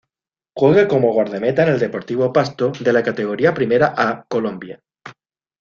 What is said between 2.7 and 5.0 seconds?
de la Categoría Primera A colombia.